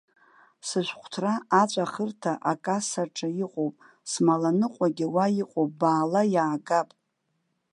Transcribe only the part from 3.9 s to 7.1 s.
смаланыҟәагьы уа иҟоуп, баала иаагап.